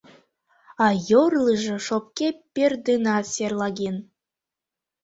А 0.85 0.87
йорлыжо 1.09 1.75
шопке 1.87 2.27
пӧрт 2.53 2.79
денат 2.87 3.25
серлаген. 3.33 3.97